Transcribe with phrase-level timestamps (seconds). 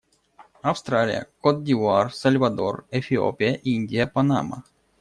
[0.63, 4.63] Австралия, Кот-д'Ивуар, Сальвадор, Эфиопия, Индия, Панама.